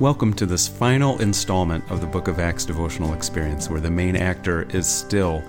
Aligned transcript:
Welcome 0.00 0.34
to 0.34 0.46
this 0.46 0.66
final 0.66 1.20
installment 1.20 1.88
of 1.88 2.00
the 2.00 2.06
Book 2.08 2.26
of 2.26 2.40
Acts 2.40 2.64
devotional 2.64 3.14
experience, 3.14 3.70
where 3.70 3.80
the 3.80 3.92
main 3.92 4.16
actor 4.16 4.62
is 4.70 4.88
still 4.88 5.40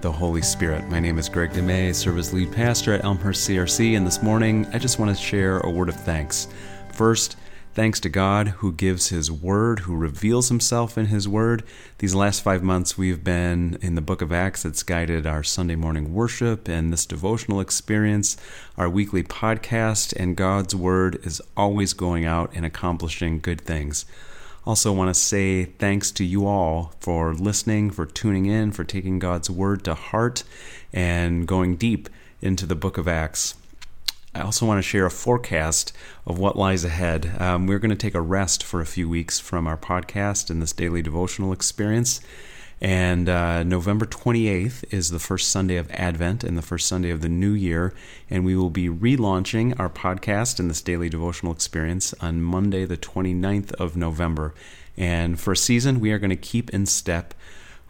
the 0.00 0.10
Holy 0.10 0.40
Spirit. 0.40 0.88
My 0.88 0.98
name 0.98 1.18
is 1.18 1.28
Greg 1.28 1.50
DeMay, 1.50 1.90
I 1.90 1.92
serve 1.92 2.16
as 2.16 2.32
lead 2.32 2.50
pastor 2.50 2.94
at 2.94 3.04
Elmhurst 3.04 3.46
CRC, 3.46 3.98
and 3.98 4.06
this 4.06 4.22
morning 4.22 4.66
I 4.72 4.78
just 4.78 4.98
want 4.98 5.14
to 5.14 5.22
share 5.22 5.58
a 5.58 5.70
word 5.70 5.90
of 5.90 5.96
thanks. 5.96 6.48
First, 6.92 7.36
Thanks 7.72 8.00
to 8.00 8.08
God 8.08 8.48
who 8.48 8.72
gives 8.72 9.10
His 9.10 9.30
Word, 9.30 9.80
who 9.80 9.94
reveals 9.94 10.48
Himself 10.48 10.98
in 10.98 11.06
His 11.06 11.28
Word. 11.28 11.62
These 11.98 12.16
last 12.16 12.42
five 12.42 12.64
months, 12.64 12.98
we've 12.98 13.22
been 13.22 13.78
in 13.80 13.94
the 13.94 14.00
book 14.00 14.22
of 14.22 14.32
Acts 14.32 14.64
that's 14.64 14.82
guided 14.82 15.24
our 15.24 15.44
Sunday 15.44 15.76
morning 15.76 16.12
worship 16.12 16.66
and 16.66 16.92
this 16.92 17.06
devotional 17.06 17.60
experience, 17.60 18.36
our 18.76 18.90
weekly 18.90 19.22
podcast, 19.22 20.12
and 20.16 20.36
God's 20.36 20.74
Word 20.74 21.20
is 21.24 21.40
always 21.56 21.92
going 21.92 22.24
out 22.24 22.50
and 22.54 22.66
accomplishing 22.66 23.38
good 23.38 23.60
things. 23.60 24.04
Also, 24.66 24.92
want 24.92 25.14
to 25.14 25.20
say 25.20 25.64
thanks 25.64 26.10
to 26.10 26.24
you 26.24 26.48
all 26.48 26.92
for 26.98 27.34
listening, 27.34 27.92
for 27.92 28.04
tuning 28.04 28.46
in, 28.46 28.72
for 28.72 28.82
taking 28.82 29.20
God's 29.20 29.48
Word 29.48 29.84
to 29.84 29.94
heart, 29.94 30.42
and 30.92 31.46
going 31.46 31.76
deep 31.76 32.08
into 32.42 32.66
the 32.66 32.74
book 32.74 32.98
of 32.98 33.06
Acts. 33.06 33.54
I 34.34 34.42
also 34.42 34.64
want 34.64 34.78
to 34.78 34.82
share 34.82 35.06
a 35.06 35.10
forecast 35.10 35.92
of 36.24 36.38
what 36.38 36.56
lies 36.56 36.84
ahead. 36.84 37.34
Um, 37.40 37.66
we're 37.66 37.80
going 37.80 37.90
to 37.90 37.96
take 37.96 38.14
a 38.14 38.20
rest 38.20 38.62
for 38.62 38.80
a 38.80 38.86
few 38.86 39.08
weeks 39.08 39.40
from 39.40 39.66
our 39.66 39.76
podcast 39.76 40.50
and 40.50 40.62
this 40.62 40.72
daily 40.72 41.02
devotional 41.02 41.52
experience. 41.52 42.20
And 42.80 43.28
uh, 43.28 43.64
November 43.64 44.06
28th 44.06 44.84
is 44.92 45.10
the 45.10 45.18
first 45.18 45.50
Sunday 45.50 45.76
of 45.76 45.90
Advent 45.90 46.44
and 46.44 46.56
the 46.56 46.62
first 46.62 46.86
Sunday 46.86 47.10
of 47.10 47.22
the 47.22 47.28
new 47.28 47.50
year. 47.50 47.92
And 48.30 48.44
we 48.44 48.54
will 48.54 48.70
be 48.70 48.88
relaunching 48.88 49.78
our 49.80 49.90
podcast 49.90 50.60
and 50.60 50.70
this 50.70 50.80
daily 50.80 51.08
devotional 51.08 51.52
experience 51.52 52.14
on 52.20 52.40
Monday, 52.40 52.84
the 52.84 52.96
29th 52.96 53.72
of 53.72 53.96
November. 53.96 54.54
And 54.96 55.40
for 55.40 55.52
a 55.52 55.56
season, 55.56 55.98
we 55.98 56.12
are 56.12 56.18
going 56.20 56.30
to 56.30 56.36
keep 56.36 56.70
in 56.70 56.86
step 56.86 57.34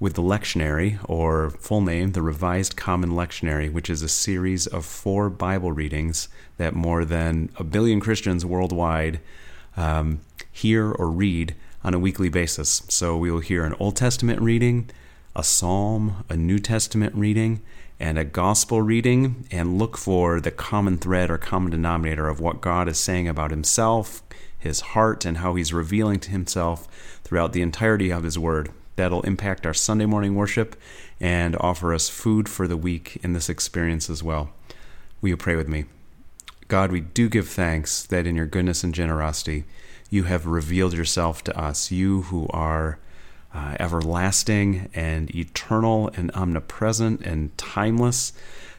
with 0.01 0.15
the 0.15 0.23
lectionary, 0.23 0.99
or 1.05 1.51
full 1.51 1.83
name, 1.83 2.13
the 2.13 2.23
Revised 2.23 2.75
Common 2.75 3.11
Lectionary, 3.11 3.71
which 3.71 3.91
is 3.91 4.01
a 4.01 4.09
series 4.09 4.67
of 4.67 4.87
four 4.87 5.29
Bible 5.29 5.73
readings 5.73 6.29
that 6.57 6.75
more 6.75 7.05
than 7.05 7.51
a 7.57 7.65
billion 7.65 8.01
Christians 8.01 8.47
worldwide 8.47 9.21
um, 9.77 10.23
hear 10.51 10.91
or 10.91 11.11
read 11.11 11.55
on 11.85 11.93
a 11.93 11.99
weekly 11.99 12.31
basis. 12.31 12.83
So 12.89 13.19
we 13.19 13.31
will 13.31 13.41
hear 13.41 13.65
an 13.65 13.75
Old 13.79 13.95
Testament 13.95 14.41
reading, 14.41 14.89
a 15.37 15.45
Psalm, 15.45 16.25
a 16.31 16.37
New 16.37 16.59
Testament 16.59 17.15
reading, 17.15 17.61
and 18.01 18.19
a 18.19 18.25
Gospel 18.25 18.81
reading, 18.81 19.47
and 19.51 19.79
look 19.79 19.99
for 19.99 20.41
the 20.41 20.51
common 20.51 20.97
thread 20.97 21.31
or 21.31 21.37
common 21.37 21.71
denominator 21.71 22.27
of 22.27 22.41
what 22.41 22.63
God 22.63 22.89
is 22.89 22.99
saying 22.99 23.29
about 23.29 23.51
Himself, 23.51 24.23
His 24.59 24.81
heart, 24.81 25.27
and 25.27 25.39
how 25.39 25.57
He's 25.57 25.75
revealing 25.75 26.21
to 26.21 26.31
Himself 26.31 26.89
throughout 27.23 27.53
the 27.53 27.61
entirety 27.61 28.11
of 28.11 28.23
His 28.23 28.39
Word 28.39 28.71
that'll 28.97 29.23
impact 29.23 29.67
our 29.67 29.75
Sunday 29.75 30.07
morning 30.07 30.35
worship 30.35 30.77
and 31.21 31.57
offer 31.61 31.95
us 31.95 32.09
food 32.09 32.49
for 32.49 32.67
the 32.67 32.77
week 32.77 33.19
in 33.23 33.33
this 33.33 33.49
experience 33.49 34.11
as 34.11 34.23
well. 34.23 34.51
Will 35.21 35.31
you 35.31 35.37
pray 35.37 35.57
with 35.57 35.69
me? 35.69 35.85
God, 36.69 36.93
we 36.93 37.01
do 37.01 37.29
give 37.29 37.49
thanks 37.49 38.05
that 38.05 38.27
in 38.27 38.37
your 38.37 38.47
goodness 38.47 38.85
and 38.85 38.95
generosity, 38.95 39.65
you 40.09 40.25
have 40.25 40.47
revealed 40.47 40.93
yourself 40.93 41.43
to 41.45 41.59
us, 41.59 41.91
you 41.91 42.23
who 42.23 42.47
are 42.51 42.99
uh, 43.53 43.77
everlasting 43.81 44.89
and 44.95 45.35
eternal 45.35 46.11
and 46.15 46.31
omnipresent 46.33 47.21
and 47.23 47.57
timeless, 47.59 48.33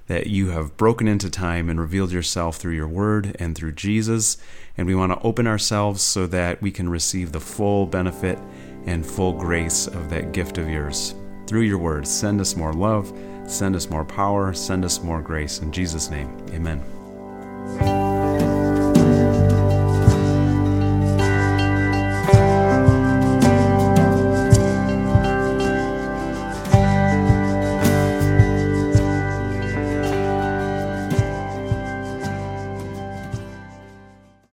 that 0.07 0.27
you 0.27 0.49
have 0.49 0.77
broken 0.77 1.07
into 1.07 1.29
time 1.29 1.69
and 1.69 1.79
revealed 1.79 2.11
yourself 2.11 2.57
through 2.57 2.73
your 2.73 2.87
word 2.87 3.35
and 3.39 3.55
through 3.55 3.73
Jesus. 3.73 4.37
And 4.77 4.87
we 4.87 4.95
want 4.95 5.11
to 5.11 5.27
open 5.27 5.47
ourselves 5.47 6.01
so 6.01 6.27
that 6.27 6.61
we 6.61 6.71
can 6.71 6.89
receive 6.89 7.31
the 7.31 7.39
full 7.39 7.85
benefit 7.85 8.39
and 8.85 9.05
full 9.05 9.33
grace 9.33 9.87
of 9.87 10.09
that 10.09 10.31
gift 10.31 10.57
of 10.57 10.69
yours. 10.69 11.15
Through 11.47 11.61
your 11.61 11.77
word, 11.77 12.07
send 12.07 12.39
us 12.41 12.55
more 12.55 12.73
love, 12.73 13.11
send 13.45 13.75
us 13.75 13.89
more 13.89 14.05
power, 14.05 14.53
send 14.53 14.85
us 14.85 15.01
more 15.01 15.21
grace. 15.21 15.59
In 15.59 15.71
Jesus' 15.71 16.09
name, 16.09 16.29
amen. 16.51 18.00